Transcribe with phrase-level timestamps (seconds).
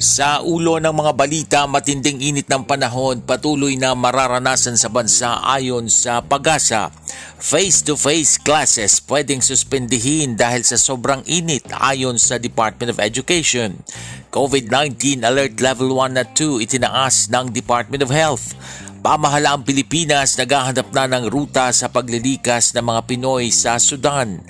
[0.00, 5.92] Sa ulo ng mga balita, matinding init ng panahon patuloy na mararanasan sa bansa ayon
[5.92, 6.88] sa pag-asa.
[7.36, 13.76] Face-to-face classes pwedeng suspendihin dahil sa sobrang init ayon sa Department of Education.
[14.32, 18.56] COVID-19 Alert Level 1 at 2 itinaas ng Department of Health.
[19.04, 24.40] Pamahalaang Pilipinas naghahanap na ng ruta sa paglilikas ng mga Pinoy sa Sudan.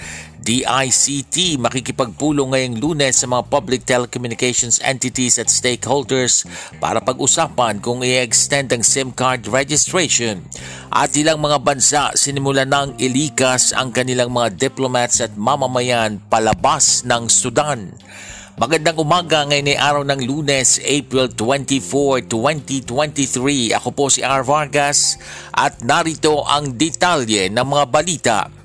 [0.41, 6.49] DICT makikipagpulong ngayong lunes sa mga public telecommunications entities at stakeholders
[6.81, 10.41] para pag-usapan kung i-extend ang SIM card registration.
[10.89, 17.29] At ilang mga bansa sinimulan ng ilikas ang kanilang mga diplomats at mamamayan palabas ng
[17.29, 17.93] Sudan.
[18.61, 23.73] Magandang umaga ngayon ay araw ng lunes, April 24, 2023.
[23.73, 24.45] Ako po si R.
[24.45, 25.17] Vargas
[25.49, 28.60] at narito ang detalye ng mga balita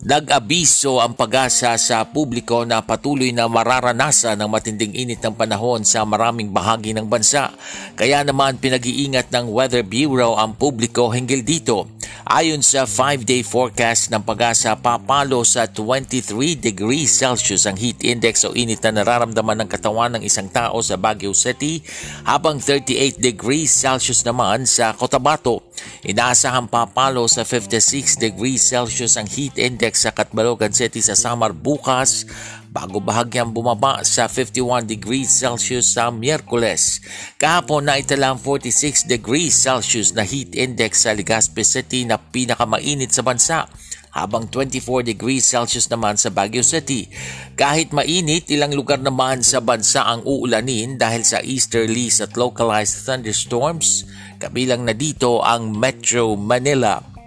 [0.00, 6.08] Nag-abiso ang pag-asa sa publiko na patuloy na mararanasan ng matinding init ng panahon sa
[6.08, 7.52] maraming bahagi ng bansa.
[8.00, 11.99] Kaya naman pinag-iingat ng Weather Bureau ang publiko hinggil dito.
[12.30, 18.54] Ayon sa 5-day forecast ng pag-asa, papalo sa 23 degrees Celsius ang heat index o
[18.54, 21.82] init na nararamdaman ng katawan ng isang tao sa Baguio City
[22.22, 25.64] habang 38 degrees Celsius naman sa Cotabato.
[26.04, 32.24] Inaasahan papalo sa 56 degrees Celsius ang heat index sa Catbalogan City sa Samar bukas
[32.70, 37.02] bago bahagyang bumaba sa 51 degrees Celsius sa Miyerkules.
[37.36, 43.26] Kahapon na itala 46 degrees Celsius na heat index sa Legazpi City na pinakamainit sa
[43.26, 43.66] bansa
[44.10, 47.10] habang 24 degrees Celsius naman sa Baguio City.
[47.54, 54.06] Kahit mainit, ilang lugar naman sa bansa ang uulanin dahil sa easterlies at localized thunderstorms,
[54.42, 57.19] kabilang na dito ang Metro Manila.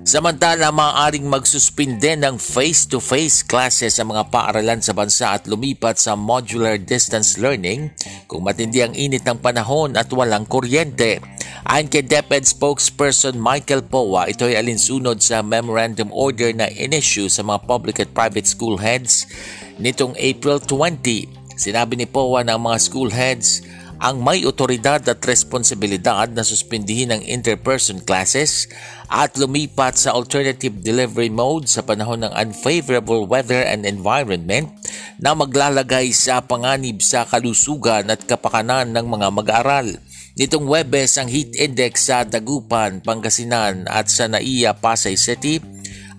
[0.00, 6.80] Samantala, maaaring magsuspinde ng face-to-face classes sa mga paaralan sa bansa at lumipat sa modular
[6.80, 7.92] distance learning
[8.24, 11.20] kung matindi ang init ng panahon at walang kuryente.
[11.68, 17.44] Ayon kay DepEd spokesperson Michael Powa, ito ay alinsunod sa memorandum order na in-issue sa
[17.44, 19.28] mga public at private school heads
[19.76, 21.28] nitong April 20.
[21.60, 23.60] Sinabi ni Powa ng mga school heads
[24.00, 28.64] ang may otoridad at responsibilidad na suspindihin ang interperson classes
[29.10, 34.70] at lumipat sa alternative delivery mode sa panahon ng unfavorable weather and environment
[35.18, 39.98] na maglalagay sa panganib sa kalusugan at kapakanan ng mga mag-aaral.
[40.38, 45.58] Nitong Webes ang heat index sa Dagupan, Pangasinan at sa Naiya, Pasay City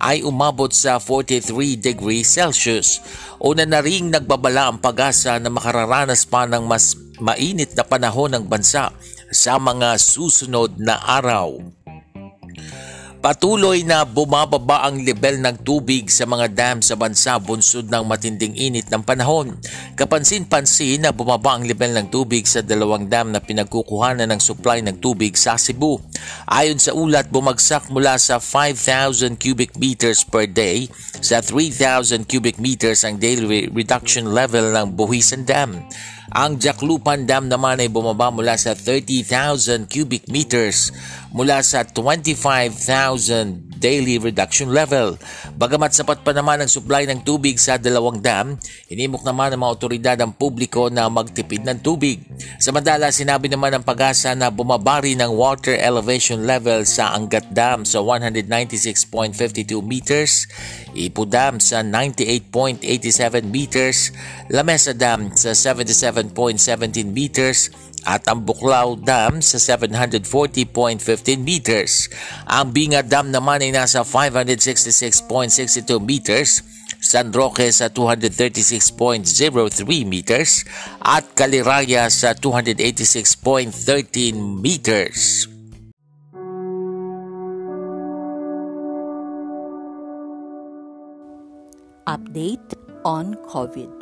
[0.02, 3.00] ay umabot sa 43 degrees Celsius.
[3.40, 8.46] Una na ring nagbabala ang pag-asa na makararanas pa ng mas mainit na panahon ng
[8.50, 8.90] bansa
[9.32, 11.81] sa mga susunod na araw.
[13.22, 18.58] Patuloy na bumababa ang level ng tubig sa mga dam sa bansa bunsod ng matinding
[18.58, 19.62] init ng panahon.
[19.94, 24.98] Kapansin-pansin na bumaba ang level ng tubig sa dalawang dam na pinagkukuhanan ng supply ng
[24.98, 26.02] tubig sa Cebu.
[26.50, 30.90] Ayon sa ulat, bumagsak mula sa 5,000 cubic meters per day
[31.22, 35.78] sa 3,000 cubic meters ang daily reduction level ng Buhisan Dam.
[36.32, 40.96] Ang Jaklupan Dam naman ay bumaba mula sa 30,000 cubic meters
[41.36, 45.18] mula sa 25,000 daily reduction level.
[45.58, 49.74] Bagamat sapat pa naman ang supply ng tubig sa dalawang dam, hinimok naman ng mga
[49.74, 52.22] otoridad ang publiko na magtipid ng tubig.
[52.62, 58.06] Samantala, sinabi naman ng pag-asa na bumabari ng water elevation level sa Angat Dam sa
[58.06, 60.46] 196.52 meters,
[60.94, 64.14] Ipo Dam sa 98.87 meters,
[64.54, 66.22] Lamesa Dam sa 77.17
[67.10, 67.74] meters,
[68.06, 72.10] at ang Buklaw Dam sa 740.15 meters.
[72.50, 76.64] Ang Binga Dam naman ay nasa 566.62 meters,
[77.02, 80.62] San Roque sa 236.03 meters
[81.02, 85.50] at Kaliraya sa 286.13 meters.
[92.10, 92.74] Update
[93.06, 93.94] on COVID.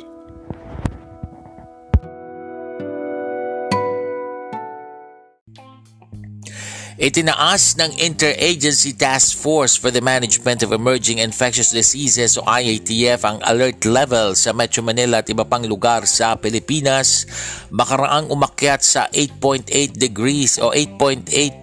[7.00, 13.40] Itinaas ng Interagency Task Force for the Management of Emerging Infectious Diseases o IATF ang
[13.40, 17.24] alert level sa Metro Manila at iba pang lugar sa Pilipinas
[17.72, 21.56] makaraang umakyat sa 8.8 degrees o 8.8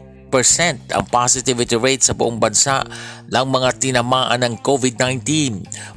[0.92, 2.84] ang positivity rate sa buong bansa
[3.30, 5.22] ng mga tinamaan ng COVID-19.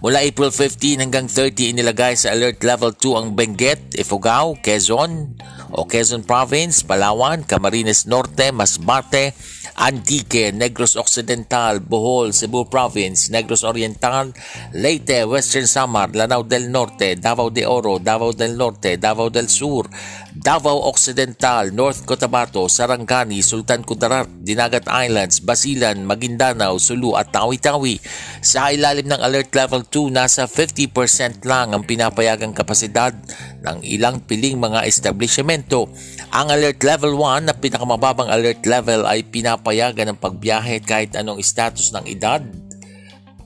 [0.05, 5.35] Mula April 15 hanggang 30 inilagay sa Alert Level 2 ang Benguet, Ifugao, Quezon
[5.73, 5.87] o
[6.23, 9.35] Province, Palawan, Camarines Norte, Masbate,
[9.77, 14.33] Antique, Negros Occidental, Bohol, Cebu Province, Negros Oriental,
[14.73, 19.91] Leyte, Western Samar, Lanao del Norte, Davao de Oro, Davao del Norte, Davao del Sur,
[20.35, 27.99] Davao Occidental, North Cotabato, Sarangani, Sultan Kudarat, Dinagat Islands, Basilan, Maguindanao, Sulu at Tawi-Tawi.
[28.41, 33.13] Sa ilalim ng Alert Level 2, nasa 50% lang ang pinapayagang kapasidad
[33.61, 35.91] ng ilang piling mga establishmento.
[36.31, 41.91] Ang Alert Level 1 na pinakamababang alert level ay pinapayagan ng pagbiyahe kahit anong status
[41.91, 42.39] ng edad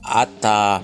[0.05, 0.77] at uh,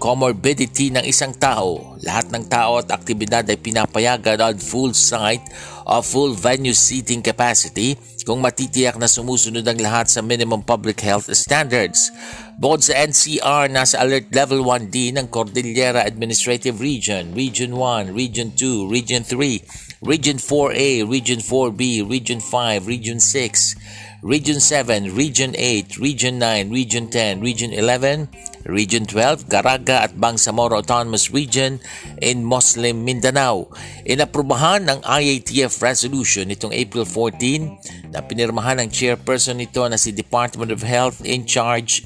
[0.00, 2.00] comorbidity ng isang tao.
[2.08, 5.44] Lahat ng tao at aktibidad ay pinapayagan on full site
[5.84, 11.28] o full venue seating capacity kung matitiyak na sumusunod ang lahat sa minimum public health
[11.36, 12.08] standards.
[12.56, 18.56] Bukod sa NCR, nasa alert level 1 din ng Cordillera Administrative Region, Region 1, Region
[18.56, 23.76] 2, Region 3, Region 4A, Region 4B, Region 5, Region 6,
[24.22, 28.26] Region 7, Region 8, Region 9, Region 10, Region 11,
[28.66, 31.78] Region 12, Garaga at Bangsamoro Autonomous Region
[32.18, 33.70] in Muslim Mindanao.
[34.02, 40.74] Inaprubahan ang IATF resolution nitong April 14 na pinirmahan ng chairperson nito na si Department
[40.74, 42.02] of Health in charge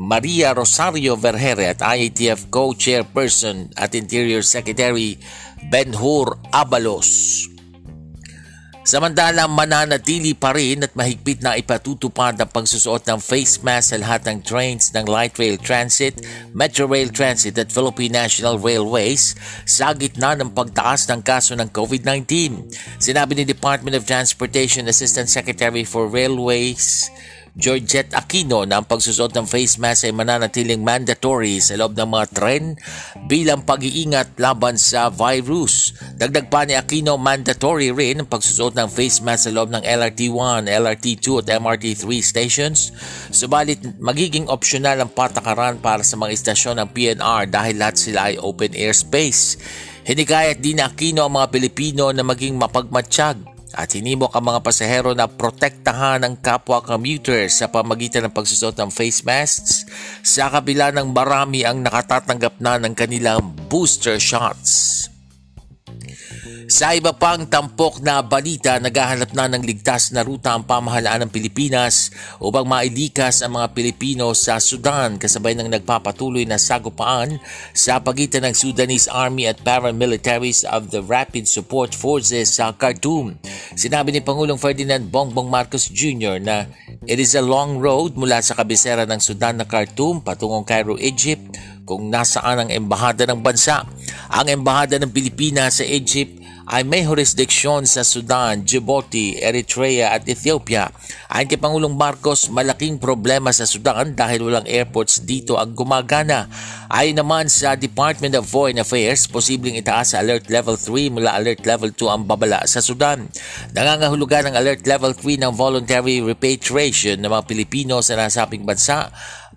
[0.00, 5.20] Maria Rosario Vergere at IATF co-chairperson at Interior Secretary
[5.68, 7.44] Benhur Abalos.
[8.80, 14.24] Samantala, mananatili pa rin at mahigpit na ipatutupad ang pagsusuot ng face mask sa lahat
[14.24, 16.24] ng trains ng Light Rail Transit,
[16.56, 19.36] Metro Rail Transit at Philippine National Railways
[19.68, 22.24] sa gitna ng pagtaas ng kaso ng COVID-19.
[22.96, 27.12] Sinabi ni Department of Transportation Assistant Secretary for Railways
[27.58, 32.26] Georgette Aquino na ang pagsusot ng face mask ay mananatiling mandatory sa loob ng mga
[32.30, 32.78] tren
[33.26, 35.90] bilang pag-iingat laban sa virus.
[36.14, 40.70] Dagdag pa ni Aquino, mandatory rin ang pagsusot ng face mask sa loob ng LRT1,
[40.70, 42.94] LRT2 at MRT3 stations.
[43.34, 48.38] Subalit magiging optional ang patakaran para sa mga istasyon ng PNR dahil lahat sila ay
[48.38, 49.58] open air space.
[50.06, 55.10] Hinikayat din ni Aquino ang mga Pilipino na maging mapagmatsyag at hinimok ang mga pasahero
[55.14, 59.86] na protektahan ang kapwa commuters sa pamagitan ng pagsusot ng face masks
[60.24, 65.06] sa kabila ng marami ang nakatatanggap na ng kanilang booster shots.
[66.70, 71.34] Sa iba pang tampok na balita, naghahanap na ng ligtas na ruta ang pamahalaan ng
[71.34, 77.42] Pilipinas upang mailikas ang mga Pilipino sa Sudan kasabay ng nagpapatuloy na sagupaan
[77.74, 83.34] sa pagitan ng Sudanese Army at paramilitaries of the Rapid Support Forces sa Khartoum.
[83.74, 86.38] Sinabi ni Pangulong Ferdinand Bongbong Marcos Jr.
[86.38, 86.70] na
[87.02, 91.58] it is a long road mula sa kabisera ng Sudan na Khartoum patungong Cairo, Egypt
[91.82, 93.82] kung nasaan ang embahada ng bansa.
[94.30, 96.39] Ang embahada ng Pilipinas sa Egypt
[96.70, 100.86] ay may jurisdiksyon sa Sudan, Djibouti, Eritrea at Ethiopia.
[101.26, 106.46] Ayon kay Pangulong Marcos, malaking problema sa Sudan dahil walang airports dito ang gumagana.
[106.86, 111.66] Ayon naman sa Department of Foreign Affairs, posibleng itaas sa Alert Level 3 mula Alert
[111.66, 113.26] Level 2 ang babala sa Sudan.
[113.74, 119.10] Nangangahulugan ng Alert Level 3 ng voluntary repatriation ng mga Pilipino sa nasabing bansa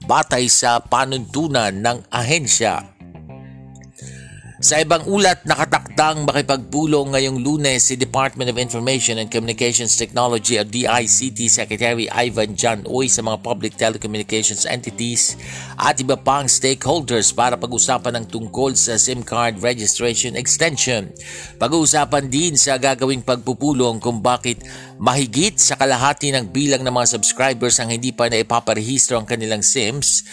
[0.03, 2.92] batay sa panuntunan ng ahensya
[4.63, 10.71] sa ibang ulat, nakatakdang makipagpulong ngayong lunes si Department of Information and Communications Technology at
[10.71, 15.35] DICT Secretary Ivan John Uy sa mga public telecommunications entities
[15.75, 21.11] at iba pang stakeholders para pag-usapan ng tungkol sa SIM card registration extension.
[21.59, 24.63] Pag-uusapan din sa gagawing pagpupulong kung bakit
[24.95, 29.59] mahigit sa kalahati ng bilang ng mga subscribers ang hindi pa na ipaparehistro ang kanilang
[29.59, 30.23] SIMs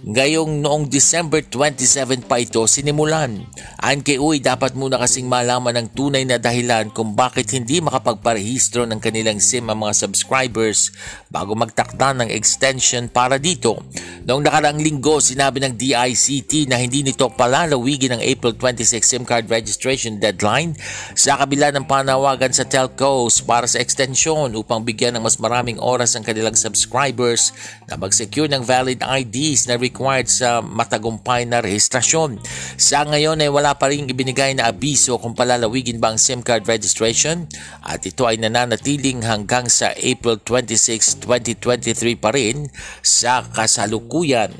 [0.00, 3.44] Ngayong noong December 27 pa ito sinimulan.
[3.76, 8.96] Kay Uy, dapat muna kasing malaman ng tunay na dahilan kung bakit hindi makapagparehistro ng
[8.96, 10.88] kanilang SIM ang mga subscribers
[11.28, 13.76] bago magtakda ng extension para dito.
[14.24, 19.52] Noong nakaraang linggo, sinabi ng DICT na hindi nito palalawigin ang April 26 SIM card
[19.52, 20.80] registration deadline
[21.12, 26.16] sa kabila ng panawagan sa telcos para sa extension upang bigyan ng mas maraming oras
[26.16, 27.52] ang kanilang subscribers
[27.84, 32.38] na mag-secure ng valid IDs na required sa matagumpay na rehistrasyon.
[32.78, 36.64] Sa ngayon ay wala pa rin ibinigay na abiso kung palalawigin ba ang SIM card
[36.70, 37.50] registration
[37.82, 42.70] at ito ay nananatiling hanggang sa April 26, 2023 pa rin
[43.02, 44.54] sa kasalukuyan.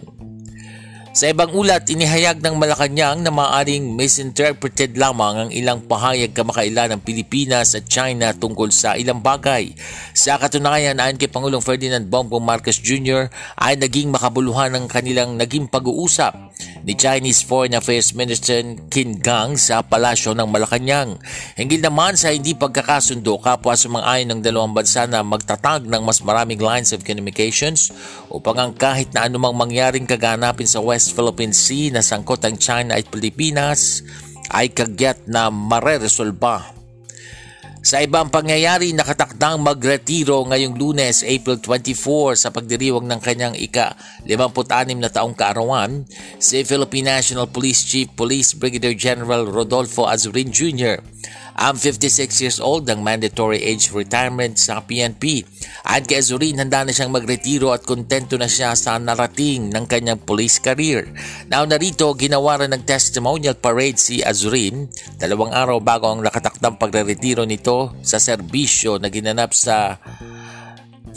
[1.10, 7.02] Sa ibang ulat, inihayag ng Malacanang na maaaring misinterpreted lamang ang ilang pahayag kamakailan ng
[7.02, 9.74] Pilipinas at China tungkol sa ilang bagay.
[10.14, 13.26] Sa katunayan, ayon kay Pangulong Ferdinand Bongbong Marcos Jr.
[13.58, 16.30] ay naging makabuluhan ng kanilang naging pag-uusap
[16.84, 21.20] ni Chinese Foreign Affairs Minister Qin Gang sa palasyo ng Malacanang.
[21.54, 26.60] Hinggil naman sa hindi pagkakasundo kapwa sumang-ayon ng dalawang bansa na magtatag ng mas maraming
[26.60, 27.92] lines of communications
[28.32, 32.96] upang ang kahit na anumang mangyaring kaganapin sa West Philippine Sea na sangkot ang China
[32.96, 34.00] at Pilipinas
[34.50, 36.79] ay kagyat na mareresolba.
[37.80, 45.08] Sa ibang pangyayari, nakatakdang magretiro ngayong lunes, April 24 sa pagdiriwang ng kanyang ika-56 na
[45.08, 46.04] taong kaarawan,
[46.36, 51.00] si Philippine National Police Chief Police Brigadier General Rodolfo Azurin Jr.
[51.60, 55.44] Ang 56 years old ang mandatory age retirement sa PNP.
[55.84, 60.24] At kay Azurin, handa na siyang magretiro at kontento na siya sa narating ng kanyang
[60.24, 61.12] police career.
[61.52, 64.88] Now narito, ginawaran ng testimonial parade si Azurin
[65.20, 70.00] dalawang araw bago ang nakatakdang pagre-retiro nito sa serbisyo na ginanap sa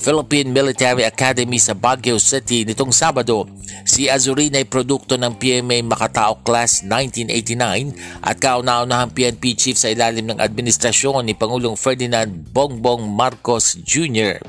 [0.04, 3.48] Philippine Military Academy sa Baguio City nitong Sabado.
[3.88, 10.28] Si Azurin ay produkto ng PMA Makatao Class 1989 at kauna-unahang PNP chief sa ilalim
[10.28, 14.44] ng administrasyon ni Pangulong Ferdinand Bongbong Marcos Jr.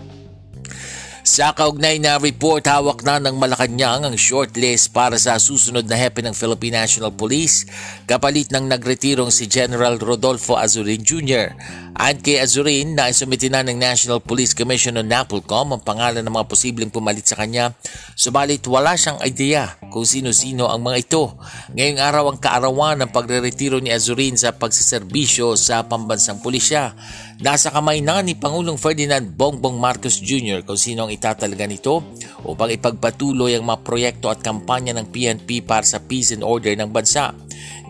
[1.25, 6.21] Sa kaugnay na report, hawak na ng Malacanang ang shortlist para sa susunod na hepe
[6.21, 7.64] ng Philippine National Police
[8.04, 11.57] kapalit ng nagretirong si General Rodolfo Azurin Jr.
[11.97, 16.35] Ayon kay Azurin na isumiti na ng National Police Commission o NAPOLCOM ang pangalan ng
[16.35, 17.73] mga posibleng pumalit sa kanya
[18.12, 21.40] subalit wala siyang idea kung sino-sino ang mga ito.
[21.73, 26.93] Ngayong araw ang kaarawan ng pagre-retiro ni Azurin sa pagsiservisyo sa pambansang pulisya.
[27.42, 30.62] Nasa kamay na ni Pangulong Ferdinand Bongbong Marcos Jr.
[30.62, 32.06] kung sino ang itatalaga nito
[32.46, 36.94] upang ipagpatuloy ang mga proyekto at kampanya ng PNP para sa peace and order ng
[36.94, 37.34] bansa.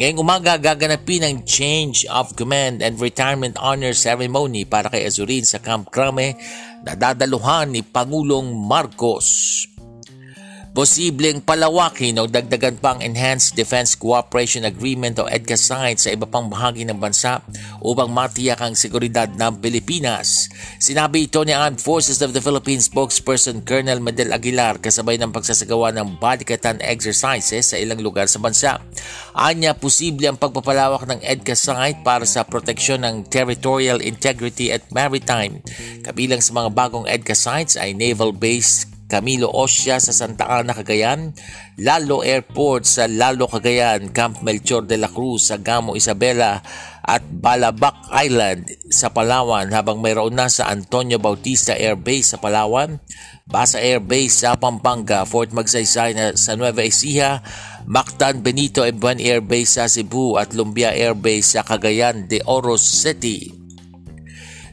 [0.01, 5.61] Ngayong umaga gaganapin ang Change of Command and Retirement Honor Ceremony para kay Azurin sa
[5.61, 6.41] Camp Crame
[6.81, 9.69] na dadaluhan ni Pangulong Marcos.
[10.75, 16.51] Posibleng palawakin o dagdagan pang Enhanced Defense Cooperation Agreement o EDCA site sa iba pang
[16.51, 17.47] bahagi ng bansa
[17.79, 20.51] upang matiyak ang seguridad ng Pilipinas.
[20.83, 25.95] Sinabi ito ni Armed Forces of the Philippines spokesperson Colonel Medel Aguilar kasabay ng pagsasagawa
[25.95, 28.83] ng badikatan exercises sa ilang lugar sa bansa.
[29.31, 35.63] Anya, posible ang pagpapalawak ng EDCA site para sa proteksyon ng territorial integrity at maritime.
[36.03, 41.37] Kabilang sa mga bagong EDCA sites ay naval base Camilo Osya sa Santa Ana, Cagayan,
[41.77, 46.65] Lalo Airport sa Lalo, Cagayan, Camp Melchor de la Cruz sa Gamo, Isabela
[47.05, 49.69] at Balabac Island sa Palawan.
[49.69, 52.97] Habang mayroon na sa Antonio Bautista Air Base sa Palawan,
[53.45, 57.45] Basa Air Base sa Pampanga, Fort Magsaysay sa Nueva Ecija,
[57.85, 62.81] Mactan Benito Ebuan Air Base sa Cebu at Lumbia Air Base sa Cagayan de Oro
[62.81, 63.64] City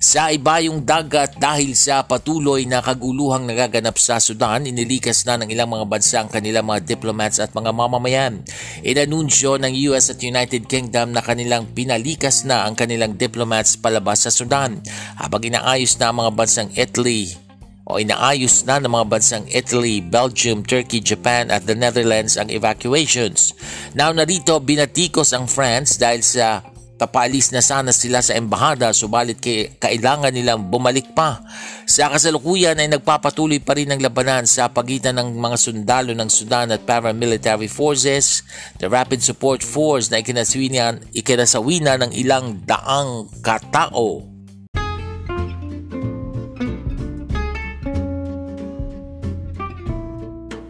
[0.02, 5.70] sa ibayong dagat dahil sa patuloy na kaguluhang nagaganap sa Sudan, inilikas na ng ilang
[5.70, 8.42] mga bansa ang kanilang mga diplomats at mga mamamayan.
[8.82, 14.34] Inanunsyo ng US at United Kingdom na kanilang pinalikas na ang kanilang diplomats palabas sa
[14.34, 14.82] Sudan
[15.22, 17.38] habang inaayos na ang mga bansang Italy,
[17.86, 23.54] o inaayos na ng mga bansang Italy, Belgium, Turkey, Japan at the Netherlands ang evacuations.
[23.94, 26.66] Now narito binatikos ang France dahil sa
[27.02, 31.42] Papalis na sana sila sa embahada subalit kay, kailangan nilang bumalik pa.
[31.90, 36.70] Sa kasalukuyan ay nagpapatuloy pa rin ang labanan sa pagitan ng mga sundalo ng Sudan
[36.70, 38.46] at paramilitary forces,
[38.78, 44.22] the Rapid Support Force na ikinasawina ng ilang daang katao.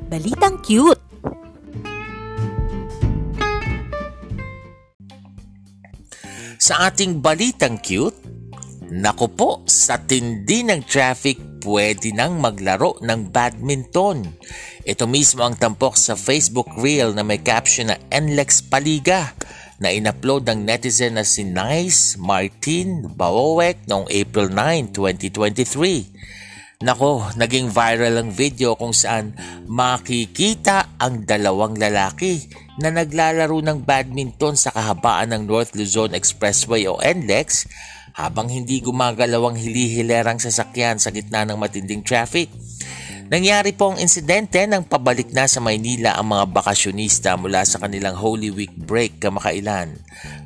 [0.08, 1.00] Balitang cute!
[6.62, 8.13] Sa ating balitang cute,
[8.91, 14.30] Nako po, sa tindi ng traffic, pwede nang maglaro ng badminton.
[14.86, 19.34] Ito mismo ang tampok sa Facebook Reel na may caption na NLEX Paliga
[19.82, 26.86] na inupload ng netizen na si Nice Martin Bawowek noong April 9, 2023.
[26.86, 29.34] Nako, naging viral ang video kung saan
[29.65, 32.46] makikita ang dalawang lalaki
[32.82, 37.70] na naglalaro ng badminton sa kahabaan ng North Luzon Expressway o NLEX
[38.18, 42.52] habang hindi gumagalaw ang hilihilerang sasakyan sa gitna ng matinding traffic.
[43.32, 48.20] Nangyari po ang insidente nang pabalik na sa Maynila ang mga bakasyonista mula sa kanilang
[48.20, 49.96] Holy Week break kamakailan.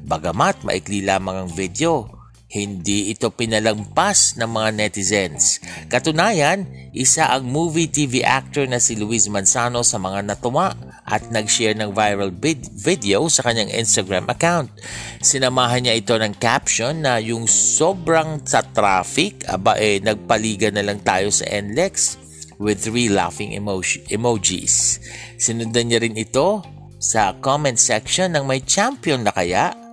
[0.05, 2.05] Bagamat maikli lamang ang video,
[2.53, 5.57] hindi ito pinalampas ng mga netizens.
[5.89, 11.77] Katunayan, isa ang movie TV actor na si Luis Manzano sa mga natuwa at nag-share
[11.77, 14.73] ng viral vid- video sa kanyang Instagram account.
[15.21, 20.97] Sinamahan niya ito ng caption na yung sobrang sa traffic, aba eh nagpaliga na lang
[21.05, 22.17] tayo sa NLEX
[22.57, 24.97] with three laughing emoji- emojis.
[25.37, 26.65] Sinundan niya rin ito
[26.97, 29.85] sa comment section ng may champion na kaya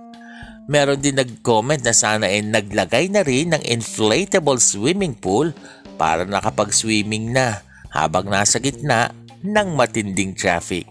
[0.63, 5.51] Meron din nag-comment na sana ay naglagay na rin ng inflatable swimming pool
[5.99, 7.59] para nakapag-swimming na
[7.91, 9.11] habang nasa gitna
[9.43, 10.87] ng matinding traffic.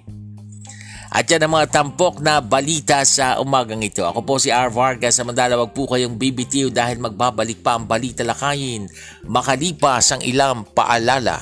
[1.13, 4.01] At yan ang mga tampok na balita sa umagang ito.
[4.01, 4.73] Ako po si R.
[4.73, 5.13] Vargas.
[5.13, 8.89] Samantala wag po kayong BBTO dahil magbabalik pa ang balita lakayin
[9.29, 11.37] makalipas ang ilang paalala.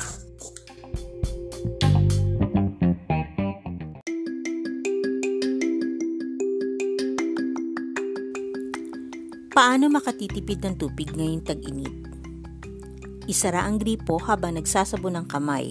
[9.54, 11.94] Paano makatitipid ng tubig ngayong tag-init?
[13.30, 15.70] Isara ang gripo habang nagsasabon ng kamay,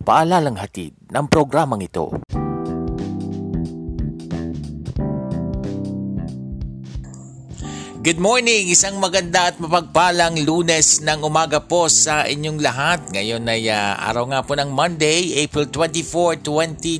[0.00, 2.08] Paalalang hatid ng programang ito.
[8.00, 8.72] Good morning!
[8.72, 13.12] Isang maganda at mapagpalang lunes ng umaga po sa inyong lahat.
[13.12, 16.40] Ngayon ay uh, araw nga po ng Monday, April 24,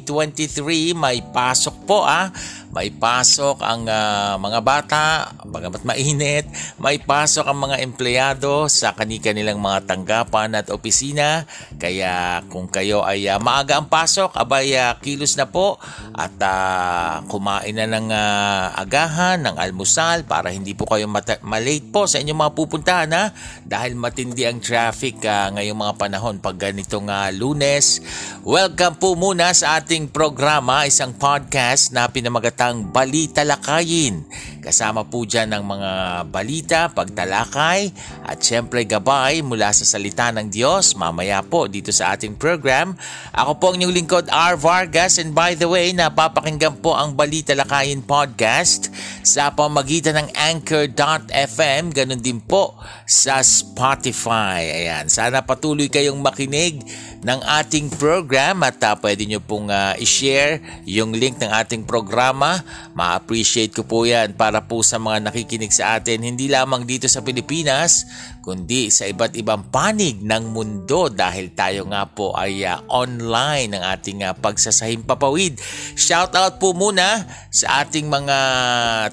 [0.04, 0.92] 2023.
[0.92, 2.28] May pasok po ah
[2.70, 5.04] may pasok ang uh, mga bata,
[5.42, 6.46] bagamat mainit,
[6.78, 11.50] may pasok ang mga empleyado sa kani-kanilang mga tanggapan at opisina.
[11.82, 15.82] Kaya kung kayo ay uh, maaga ang pasok, abay uh, kilos na po
[16.14, 21.90] at uh, kumain na ng uh, agahan, ng almusal para hindi po kayo mata- malate
[21.90, 23.34] po sa inyong mga pupuntahan ha?
[23.66, 27.98] dahil matindi ang traffic uh, ngayong mga panahon pag ganitong uh, lunes.
[28.46, 34.28] Welcome po muna sa ating programa, isang podcast na pinamagat palatang Balita Lakayin.
[34.60, 35.92] Kasama po dyan ng mga
[36.28, 37.92] balita, pagtalakay
[38.28, 42.92] at syempre gabay mula sa salita ng Diyos mamaya po dito sa ating program.
[43.32, 44.60] Ako po ang inyong lingkod R.
[44.60, 48.92] Vargas and by the way napapakinggan po ang Balita Lakayin podcast
[49.24, 54.64] sa pamagitan ng Anchor.fm ganun din po sa Spotify.
[54.66, 56.82] Ayan, sana patuloy kayong makinig
[57.20, 62.64] ng ating program at uh, pwede nyo pong uh, i-share yung link ng ating programa.
[62.96, 66.26] Ma-appreciate ko po yan para po sa mga nakikinig sa atin.
[66.26, 68.10] Hindi lamang dito sa Pilipinas
[68.40, 73.82] kundi sa iba't ibang panig ng mundo dahil tayo nga po ay uh, online ng
[73.84, 75.60] ating uh, pagsasahim papawid.
[75.94, 78.36] Shout out po muna sa ating mga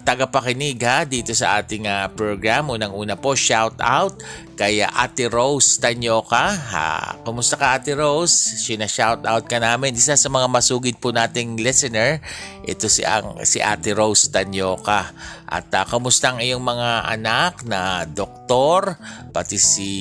[0.02, 2.72] tagapakinig ha dito sa ating uh, program.
[2.72, 4.20] Unang-una po shout out
[4.58, 6.50] kay Ate Rose Tanyoka.
[6.50, 8.34] Ha, kumusta ka Ate Rose?
[8.34, 9.94] Sina-shout out ka namin.
[9.94, 12.18] Isa sa mga masugid po nating listener,
[12.66, 15.14] ito si ang si Ate Rose Tanyoka.
[15.48, 19.00] At uh, kamusta ang iyong mga anak na doktor,
[19.32, 19.92] pati si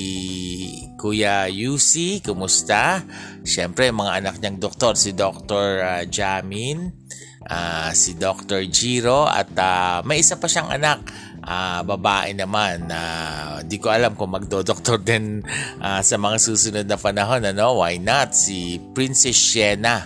[0.99, 3.07] Kuya Yusi, kumusta?
[3.47, 5.67] Siyempre, mga anak niyang doktor, si Dr.
[5.87, 6.91] Uh, Jamin,
[7.47, 8.67] uh, si Dr.
[8.67, 11.07] Jiro, at uh, may isa pa siyang anak
[11.47, 15.47] uh, babae naman na uh, di ko alam kung magdo-doktor din
[15.79, 20.05] uh, sa mga susunod na panahon ano why not si Princess Shena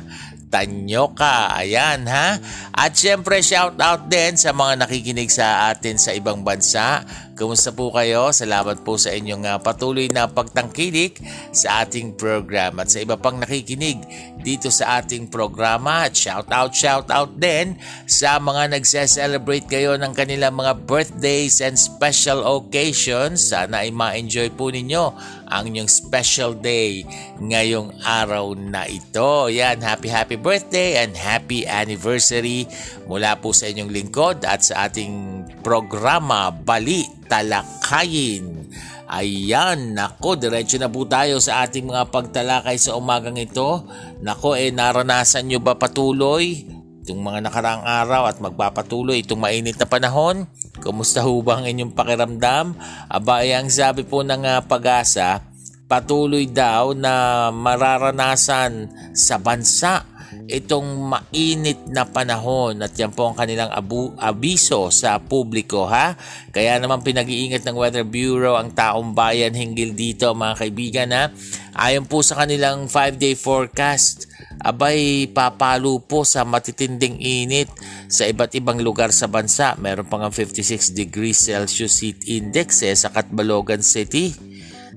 [0.51, 1.55] Tanyoka.
[1.55, 2.37] Ayan ha.
[2.75, 7.07] At syempre shout out din sa mga nakikinig sa atin sa ibang bansa.
[7.41, 8.29] Kumusta po kayo?
[8.37, 11.17] Salamat po sa inyong uh, patuloy na pagtangkilik
[11.57, 13.97] sa ating program at sa iba pang nakikinig
[14.45, 16.05] dito sa ating programa.
[16.05, 21.81] At shout out, shout out din sa mga nagse-celebrate kayo ng kanilang mga birthdays and
[21.81, 23.49] special occasions.
[23.49, 25.09] Sana ay ma-enjoy po ninyo
[25.49, 27.09] ang inyong special day
[27.41, 29.49] ngayong araw na ito.
[29.49, 32.69] Yan, happy happy birthday and happy anniversary
[33.09, 38.67] mula po sa inyong lingkod at sa ating programa Bali talakayin.
[39.11, 43.87] Ayan, nako, diretso na po tayo sa ating mga pagtalakay sa umagang ito.
[44.23, 46.67] Nako, eh naranasan nyo ba patuloy
[47.03, 50.47] itong mga nakaraang araw at magpapatuloy itong mainit na panahon?
[50.79, 52.79] Kumusta ho ba ang inyong pakiramdam?
[53.11, 55.43] Aba, eh, ang sabi po ng uh, pag-asa,
[55.91, 60.07] patuloy daw na mararanasan sa bansa
[60.47, 66.15] itong mainit na panahon at yan po ang kanilang abu, abiso sa publiko ha.
[66.55, 71.25] Kaya naman pinag-iingat ng Weather Bureau ang taong bayan hinggil dito mga kaibigan ha.
[71.75, 74.27] Ayon po sa kanilang 5-day forecast,
[74.61, 77.71] abay papalo po sa matitinding init
[78.11, 79.79] sa iba't ibang lugar sa bansa.
[79.79, 84.35] Meron pang 56 degrees Celsius heat index eh, sa Catbalogan City.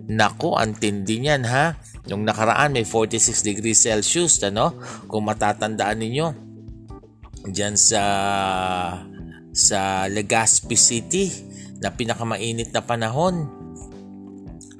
[0.03, 1.79] Nako, ang tindi niyan ha.
[2.11, 4.75] Nung nakaraan may 46 degrees Celsius, ano?
[5.07, 6.27] Kung matatandaan ninyo.
[7.47, 8.03] Diyan sa
[9.53, 11.29] sa Legazpi City
[11.79, 13.47] na pinakamainit na panahon.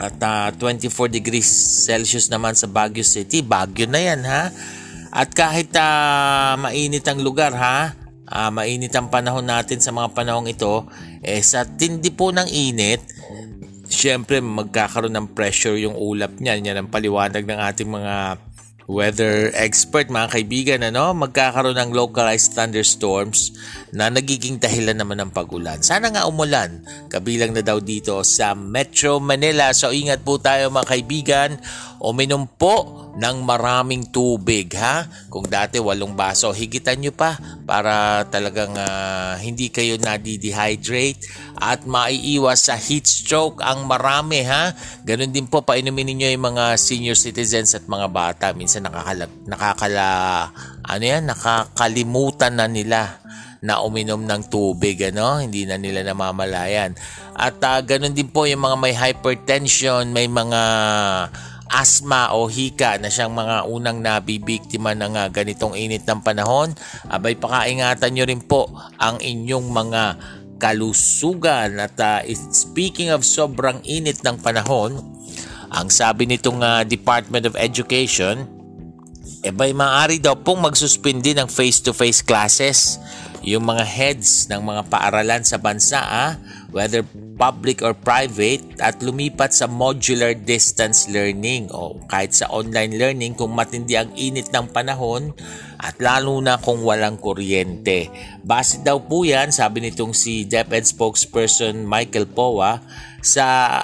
[0.01, 1.47] At uh, ah, 24 degrees
[1.85, 3.39] Celsius naman sa Baguio City.
[3.39, 4.51] Baguio na yan ha.
[5.13, 7.93] At kahit uh, mainit ang lugar ha,
[8.27, 10.89] uh, mainit ang panahon natin sa mga panahong ito,
[11.21, 12.99] eh sa tindi po ng init,
[13.93, 16.65] Siyempre, magkakaroon ng pressure yung ulap niyan.
[16.73, 18.41] Yan ang paliwanag ng ating mga
[18.89, 20.81] weather expert, mga kaibigan.
[20.81, 21.13] Ano?
[21.13, 23.53] Magkakaroon ng localized thunderstorms
[23.93, 25.77] na nagiging dahilan naman ng pagulan.
[25.85, 26.81] Sana nga umulan.
[27.13, 29.69] Kabilang na daw dito sa Metro Manila.
[29.69, 31.49] So ingat po tayo mga kaibigan.
[32.01, 35.05] Uminom po ng maraming tubig ha.
[35.29, 37.37] Kung dati walong baso, higitan nyo pa
[37.69, 41.21] para talagang uh, hindi kayo nadi-dehydrate
[41.61, 44.73] at maiiwas sa heat stroke ang marami ha.
[45.05, 48.45] Ganon din po painumin niyo yung mga senior citizens at mga bata.
[48.57, 50.07] Minsan nakakala, nakakala
[50.83, 53.22] ano yan, nakakalimutan na nila
[53.63, 55.39] na uminom ng tubig, ano?
[55.39, 56.99] Hindi na nila namamalayan.
[57.31, 60.61] At uh, ganun din po yung mga may hypertension, may mga
[61.73, 66.75] asthma o hika na siyang mga unang nabibiktima ng uh, ganitong init ng panahon,
[67.09, 68.69] abay pakaingatan nyo rin po
[69.01, 70.03] ang inyong mga
[70.61, 72.21] kalusugan at uh,
[72.53, 75.01] speaking of sobrang init ng panahon,
[75.73, 78.45] ang sabi nitong uh, Department of Education,
[79.43, 83.01] eh bay maaari daw pong magsuspindi ng face-to-face classes
[83.43, 86.39] yung mga heads ng mga paaralan sa bansa, ah,
[86.71, 87.03] whether
[87.35, 93.51] public or private, at lumipat sa modular distance learning o kahit sa online learning kung
[93.51, 95.35] matindi ang init ng panahon
[95.75, 98.07] at lalo na kung walang kuryente.
[98.47, 102.79] Base daw po yan, sabi nitong si DepEd spokesperson Michael Powa,
[103.19, 103.79] sa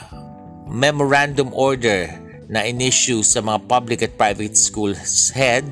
[0.72, 2.08] memorandum order
[2.48, 5.68] na in-issue sa mga public at private schools head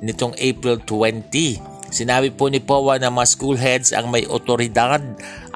[0.00, 5.02] nitong April 20 Sinabi po ni POA na mga school heads ang may otoridad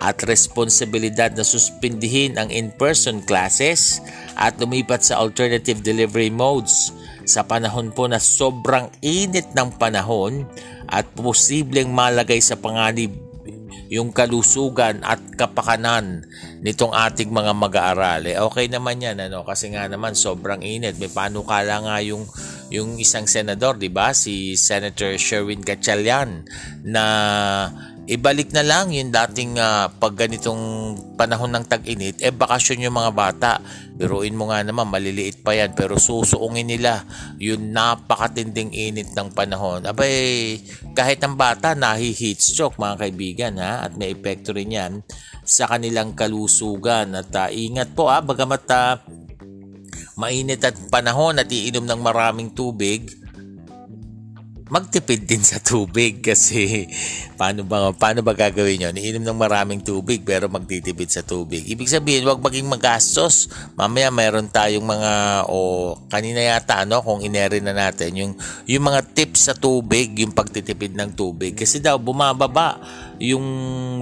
[0.03, 4.03] at responsibilidad na suspindihin ang in-person classes
[4.35, 6.91] at lumipat sa alternative delivery modes
[7.25, 10.45] sa panahon po na sobrang init ng panahon
[10.91, 13.15] at posibleng malagay sa panganib
[13.93, 16.27] yung kalusugan at kapakanan
[16.65, 18.23] nitong ating mga mag-aaral.
[18.27, 19.45] Eh, okay naman yan, ano?
[19.45, 20.97] Kasi nga naman, sobrang init.
[20.97, 22.25] May panukala nga yung
[22.73, 26.49] yung isang senador, 'di ba, si Senator Sherwin Gatchalian
[26.85, 27.05] na
[28.05, 33.13] ibalik na lang yung dating uh, pag ganitong panahon ng tag-init, eh bakasyon yung mga
[33.17, 33.53] bata.
[33.97, 37.07] Biruin mo nga naman, maliliit pa yan, pero susuungin nila
[37.41, 39.89] yung napakatinding init ng panahon.
[39.89, 40.61] Abay,
[40.93, 44.93] kahit ang bata nahi-heat stroke mga kaibigan ha, at may epekto rin yan
[45.47, 47.17] sa kanilang kalusugan.
[47.17, 48.95] At uh, ingat po ha, bagamat uh,
[50.15, 53.11] mainit at panahon at iinom ng maraming tubig,
[54.65, 56.89] magtipid din sa tubig kasi
[57.37, 58.97] paano ba paano ba gagawin yon?
[58.97, 61.69] Iinom ng maraming tubig pero magtitipid sa tubig.
[61.69, 63.53] Ibig sabihin, wag maging magastos.
[63.77, 65.13] Mamaya meron tayong mga
[65.53, 68.33] o kanina yata ano kung inere na natin yung
[68.65, 72.81] yung mga tips sa tubig, yung pagtitipid ng tubig kasi daw bumababa
[73.21, 73.45] yung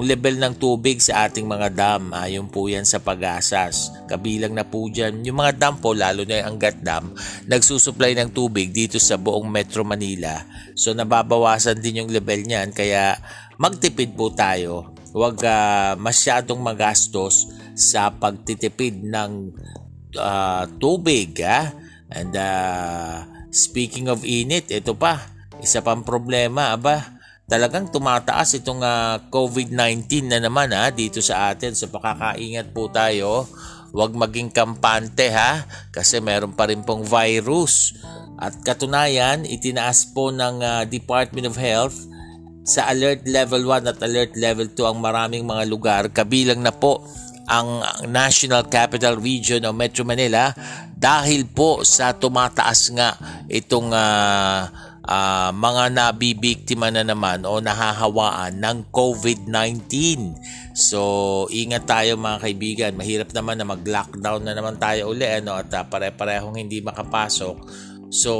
[0.00, 2.14] level ng tubig sa ating mga dam.
[2.14, 3.90] Ayon po yan sa pag-asas.
[4.06, 7.12] Kabilang na po dyan yung mga dam po, lalo na yung Angat Dam,
[7.50, 10.51] nagsusupply ng tubig dito sa buong Metro Manila.
[10.74, 13.16] So nababawasan din yung level niyan kaya
[13.60, 14.92] magtipid po tayo.
[15.12, 19.52] Huwag uh, masyadong magastos sa pagtitipid ng
[20.16, 21.36] uh, tubig.
[21.44, 21.72] Ha?
[22.12, 25.20] And uh, speaking of init, ito pa,
[25.60, 31.76] isa pang problema, aba, talagang tumataas itong uh, COVID-19 na naman ha, dito sa atin.
[31.76, 33.44] So pakakaingat po tayo.
[33.92, 37.92] Huwag maging kampante ha kasi meron pa rin pong virus.
[38.40, 42.08] At katunayan, itinaas po ng uh, Department of Health
[42.64, 46.02] sa Alert Level 1 at Alert Level 2 ang maraming mga lugar.
[46.10, 47.04] Kabilang na po
[47.46, 50.54] ang National Capital Region o Metro Manila
[50.94, 53.18] dahil po sa tumataas nga
[53.50, 54.60] itong uh,
[55.02, 59.90] uh, mga nabibiktima na naman o nahahawaan ng COVID-19.
[60.72, 61.00] So,
[61.52, 62.96] ingat tayo mga kaibigan.
[62.96, 67.56] Mahirap naman na mag-lockdown na naman tayo uli ano, at uh, pare-parehong hindi makapasok.
[68.12, 68.32] So,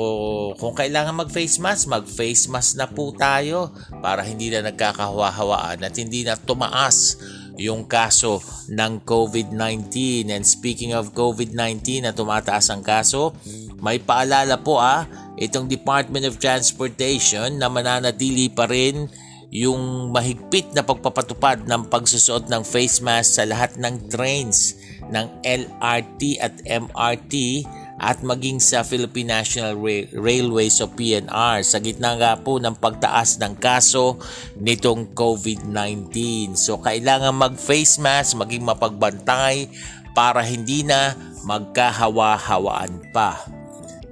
[0.61, 3.73] kung kailangan mag-face mask, mag-face mask na po tayo
[4.05, 7.17] para hindi na nagkakahawa-hawaan at hindi na tumaas
[7.57, 10.29] yung kaso ng COVID-19.
[10.33, 13.37] And speaking of COVID-19 na tumataas ang kaso,
[13.81, 15.09] may paalala po ah,
[15.41, 19.09] itong Department of Transportation na mananatili pa rin
[19.53, 24.81] yung mahigpit na pagpapatupad ng pagsusuot ng face mask sa lahat ng trains
[25.13, 27.69] ng LRT at MRT
[28.01, 29.77] at maging sa Philippine National
[30.17, 34.17] Railways o PNR sa gitna nga po ng pagtaas ng kaso
[34.57, 36.09] nitong COVID-19.
[36.57, 39.69] So kailangan mag-face mask, maging mapagbantay
[40.17, 41.13] para hindi na
[41.45, 43.37] magkahawa-hawaan pa.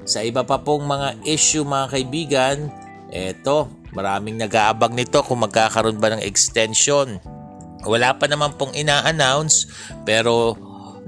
[0.04, 2.56] Sa iba pa pong mga issue mga kaibigan,
[3.08, 7.18] eto, Maraming nag-aabang nito kung magkakaroon ba ng extension.
[7.82, 9.66] Wala pa naman pong ina-announce
[10.04, 10.54] pero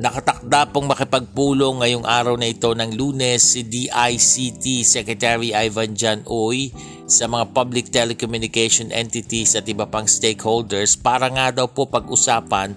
[0.01, 6.73] nakatakda pong makipagpulong ngayong araw na ito ng lunes si DICT Secretary Ivan Jan Uy
[7.05, 12.73] sa mga public telecommunication entities at iba pang stakeholders para nga daw po pag-usapan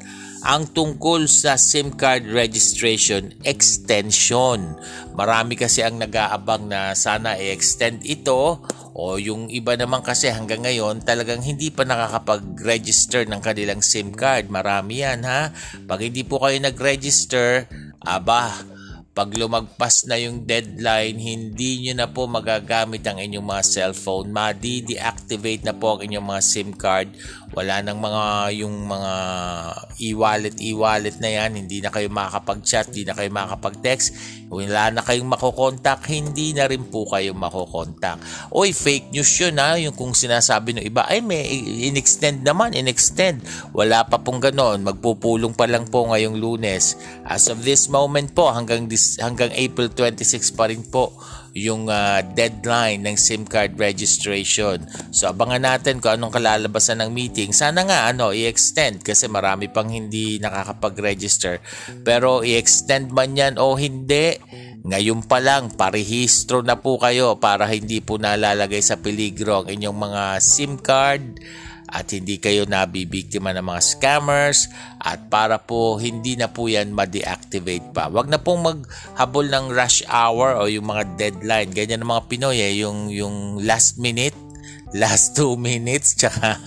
[0.45, 4.77] ang tungkol sa SIM card registration extension.
[5.17, 8.61] Marami kasi ang nag-aabang na sana i-extend ito
[8.93, 14.53] o yung iba naman kasi hanggang ngayon talagang hindi pa nakakapag-register ng kanilang SIM card.
[14.53, 15.49] Marami yan ha.
[15.89, 17.65] Pag hindi po kayo nag-register,
[18.05, 18.53] aba,
[19.15, 24.27] pag lumagpas na yung deadline, hindi nyo na po magagamit ang inyong mga cellphone.
[24.27, 27.15] Ma-deactivate na po ang inyong mga SIM card.
[27.55, 29.13] Wala nang mga yung mga
[30.03, 31.55] e-wallet e-wallet na yan.
[31.55, 34.07] Hindi na kayo makakapag-chat, hindi na kayo makakapag-text.
[34.49, 38.21] Wala na kayong makokontak, hindi na rin po kayo makokontak.
[38.53, 39.75] Oy, fake news yun ha.
[39.81, 41.41] Yung kung sinasabi ng iba, ay may
[41.89, 43.41] in-extend naman, in-extend.
[43.73, 44.85] Wala pa pong ganon.
[44.85, 46.95] Magpupulong pa lang po ngayong lunes.
[47.25, 51.13] As of this moment po, hanggang this hanggang April 26 pa rin po
[51.55, 54.83] yung uh, deadline ng SIM card registration.
[55.15, 57.55] So abangan natin kung anong kalalabasan ng meeting.
[57.55, 61.63] Sana nga ano i-extend kasi marami pang hindi nakakapag-register.
[62.03, 64.35] Pero i-extend man yan o hindi,
[64.83, 69.97] ngayon pa lang parehistro na po kayo para hindi po nalalagay sa peligro ang inyong
[69.97, 71.39] mga SIM card
[71.95, 74.67] at hindi kayo nabibiktima ng mga scammers
[74.99, 78.11] at para po hindi na po yan ma-deactivate pa.
[78.11, 81.71] Huwag na pong maghabol ng rush hour o yung mga deadline.
[81.71, 84.35] Ganyan ng mga Pinoy eh, yung, yung last minute
[85.01, 86.59] last 2 minutes tsaka,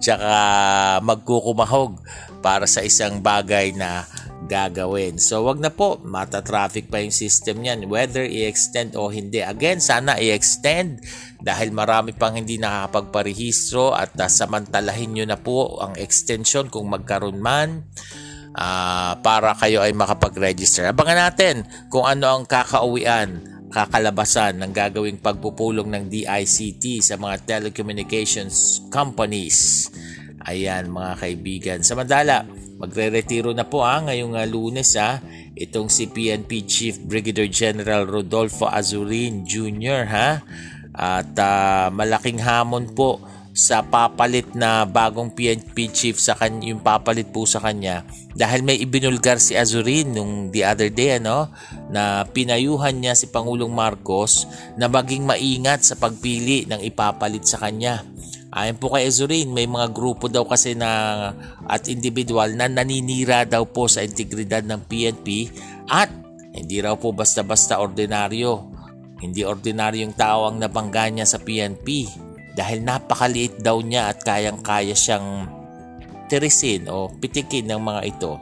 [0.00, 0.32] tsaka
[1.04, 2.00] magkukumahog
[2.40, 4.08] para sa isang bagay na
[4.44, 5.16] gagawin.
[5.16, 9.40] So wag na po, mata-traffic pa yung system niyan whether i-extend o hindi.
[9.40, 11.00] Again, sana i-extend
[11.44, 17.36] dahil marami pang hindi nakakapagparehistro at uh, samantalahin nyo na po ang extension kung magkaroon
[17.36, 17.84] man
[18.56, 20.88] uh, para kayo ay makapag-register.
[20.88, 28.86] Abangan natin kung ano ang kakauwian kakalabasan ng gagawing pagpupulong ng DICT sa mga telecommunications
[28.88, 29.90] companies.
[30.46, 31.78] Ayan mga kaibigan.
[31.82, 35.22] Samantala, Magre-retiro na po ah, ngayong uh, lunes ah,
[35.54, 40.02] itong si PNP Chief Brigadier General Rodolfo Azurin Jr.
[40.10, 40.30] ha.
[40.94, 43.18] At uh, malaking hamon po
[43.54, 48.02] sa papalit na bagong PNP chief sa kanya, yung papalit po sa kanya
[48.34, 51.54] dahil may ibinulgar si Azurin nung the other day ano
[51.86, 58.02] na pinayuhan niya si Pangulong Marcos na maging maingat sa pagpili ng ipapalit sa kanya
[58.54, 61.34] Ayon po kay Azurin, may mga grupo daw kasi na
[61.66, 65.50] at individual na naninira daw po sa integridad ng PNP
[65.90, 66.06] at
[66.54, 68.73] hindi raw po basta-basta ordinaryo.
[69.24, 72.04] Hindi ordinaryong tao ang nabangga niya sa PNP
[72.52, 75.48] dahil napakaliit daw niya at kayang-kaya siyang
[76.28, 78.36] tirisin o pitikin ng mga ito.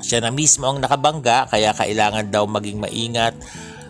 [0.00, 3.36] Siya na mismo ang nakabangga kaya kailangan daw maging maingat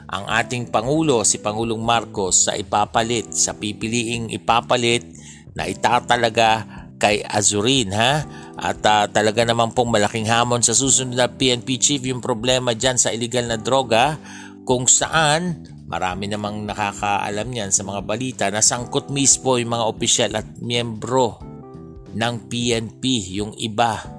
[0.09, 5.05] ang ating Pangulo, si Pangulong Marcos sa ipapalit, sa pipiliing ipapalit
[5.53, 6.65] na itatalaga
[6.99, 8.27] kay Azurin ha
[8.59, 12.99] at uh, talaga naman pong malaking hamon sa susunod na PNP chief yung problema dyan
[12.99, 14.19] sa illegal na droga
[14.67, 20.33] kung saan marami namang nakakaalam niyan sa mga balita na sangkot mismo yung mga opisyal
[20.37, 21.41] at miyembro
[22.13, 23.03] ng PNP
[23.41, 24.19] yung iba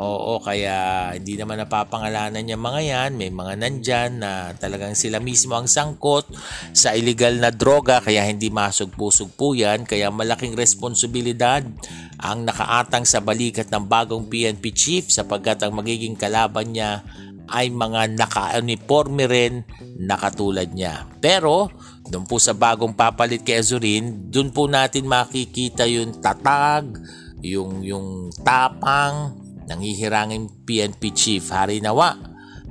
[0.00, 3.10] Oo, kaya hindi naman napapangalanan niya mga yan.
[3.20, 6.24] May mga nandyan na talagang sila mismo ang sangkot
[6.72, 9.84] sa illegal na droga kaya hindi masugpo-sugpo yan.
[9.84, 11.60] Kaya malaking responsibilidad
[12.16, 17.04] ang nakaatang sa balikat ng bagong PNP chief sapagkat ang magiging kalaban niya
[17.50, 19.54] ay mga naka-uniforme rin
[19.98, 21.06] na katulad niya.
[21.18, 21.68] Pero,
[22.06, 26.90] doon po sa bagong papalit kay Azurin, doon po natin makikita yung tatag,
[27.42, 29.34] yung yung tapang
[29.70, 32.18] nanghihirangin PNP chief Hari Nawa.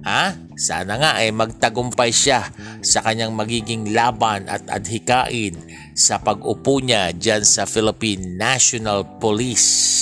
[0.04, 0.32] Ha?
[0.56, 2.48] Sana nga ay eh, magtagumpay siya
[2.80, 5.60] sa kanyang magiging laban at adhikain
[5.92, 9.99] sa pag-upo niya dyan sa Philippine National Police.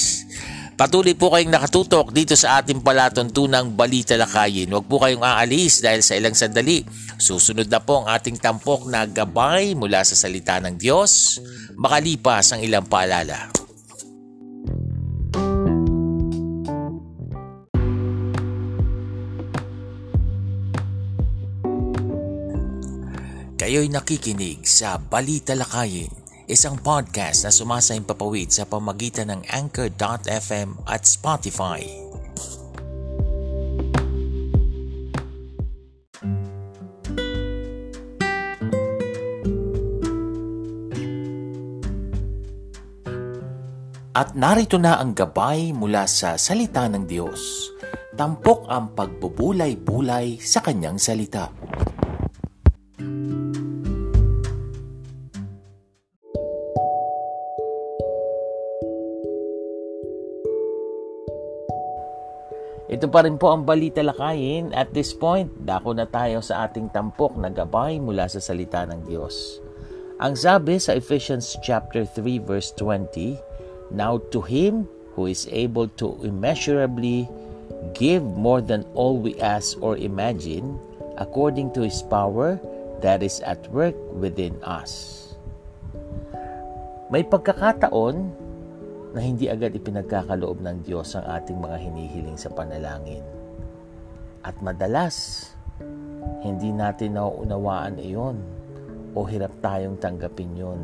[0.78, 4.70] Patuloy po kayong nakatutok dito sa ating palatuntunang Balita Lakayin.
[4.70, 6.86] Huwag po kayong aalis dahil sa ilang sandali.
[7.18, 11.42] Susunod na po ang ating tampok na gabay mula sa salita ng Diyos
[11.82, 13.50] makalipas ang ilang paalala.
[23.58, 31.04] Kayo'y nakikinig sa Balita Lakayin isang podcast na sumasayang papawid sa pamagitan ng Anchor.fm at
[31.04, 31.84] Spotify.
[44.18, 47.70] At narito na ang gabay mula sa salita ng Diyos.
[48.18, 51.54] Tampok ang pagbubulay-bulay sa kanyang salita.
[62.88, 64.72] Ito pa rin po ang balita lakayin.
[64.72, 69.04] At this point, dako na tayo sa ating tampok na gabay mula sa salita ng
[69.04, 69.60] Diyos.
[70.24, 73.36] Ang sabi sa Ephesians chapter 3 verse 20,
[73.92, 74.88] Now to Him
[75.20, 77.28] who is able to immeasurably
[77.92, 80.80] give more than all we ask or imagine,
[81.20, 82.56] according to His power
[83.04, 85.36] that is at work within us.
[87.12, 88.47] May pagkakataon
[89.18, 93.26] na hindi agad ipinagkakaloob ng Diyos ang ating mga hinihiling sa panalangin.
[94.46, 95.50] At madalas,
[96.46, 98.38] hindi natin nauunawaan iyon
[99.18, 100.78] o hirap tayong tanggapin yon.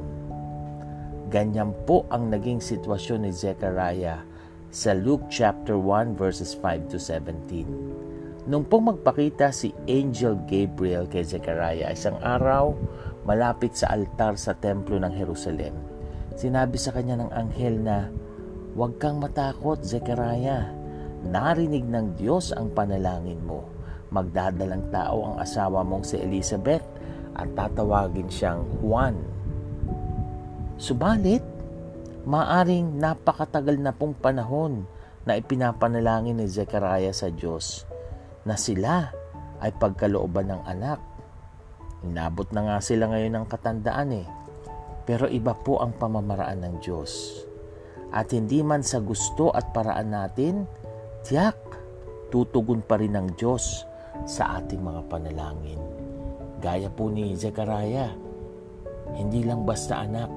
[1.30, 4.26] Ganyan po ang naging sitwasyon ni Zechariah
[4.74, 8.50] sa Luke chapter 1 verses 5 to 17.
[8.50, 12.74] Nung pong magpakita si Angel Gabriel kay Zechariah isang araw
[13.30, 15.94] malapit sa altar sa templo ng Jerusalem,
[16.34, 18.10] Sinabi sa kanya ng anghel na,
[18.74, 20.66] Huwag kang matakot, Zechariah.
[21.30, 23.70] Narinig ng Diyos ang panalangin mo.
[24.10, 26.82] Magdadalang tao ang asawa mong si Elizabeth
[27.38, 29.14] at tatawagin siyang Juan.
[30.82, 31.46] Subalit,
[32.26, 34.90] maaring napakatagal na pong panahon
[35.22, 37.86] na ipinapanalangin ni Zechariah sa Diyos
[38.42, 39.14] na sila
[39.62, 40.98] ay pagkalooban ng anak.
[42.02, 44.28] Inabot na nga sila ngayon ng katandaan eh
[45.06, 47.44] pero iba po ang pamamaraan ng Diyos.
[48.14, 50.70] At hindi man sa gusto at paraan natin,
[51.26, 51.58] tiyak,
[52.30, 53.90] tutugon pa rin ng Diyos
[54.30, 55.82] sa ating mga panalangin.
[56.62, 58.14] Gaya po ni Zechariah,
[59.18, 60.30] hindi lang basta anak,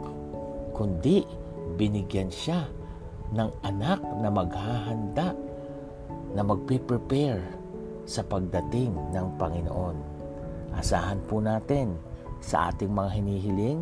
[0.73, 1.23] kundi
[1.77, 2.65] binigyan siya
[3.37, 5.37] ng anak na maghahanda,
[6.33, 7.41] na magpe-prepare
[8.05, 9.97] sa pagdating ng Panginoon.
[10.77, 11.97] Asahan po natin
[12.45, 13.81] sa ating mga hinihiling,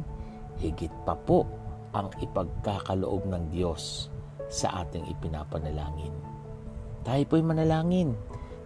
[0.62, 1.63] higit pa po
[1.94, 4.11] ang ipagkakaloob ng Diyos
[4.50, 6.12] sa ating ipinapanalangin.
[7.07, 8.12] Tayo po'y manalangin.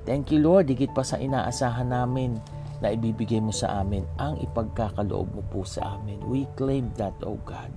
[0.08, 2.40] Thank you Lord, higit pa sa inaasahan namin
[2.78, 6.22] na ibibigay mo sa amin ang ipagkakaloob mo po sa amin.
[6.26, 7.70] We claim that, O God.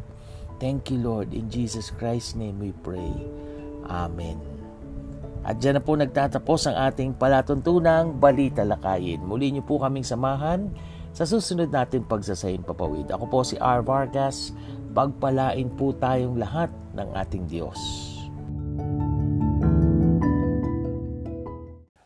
[0.62, 1.34] Thank you Lord.
[1.34, 3.10] In Jesus Christ's name we pray.
[3.90, 4.38] Amen.
[5.42, 9.26] At dyan na po nagtatapos ang ating palatuntunang Balita Lakayin.
[9.26, 10.70] Muli niyo po kaming samahan
[11.18, 13.10] sa susunod natin pagsasayin papawid.
[13.10, 13.82] Ako po si R.
[13.82, 14.54] Vargas.
[14.92, 16.68] Pagpalain po tayong lahat
[17.00, 17.80] ng ating Diyos.